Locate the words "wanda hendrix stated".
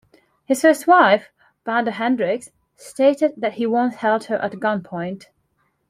1.63-3.33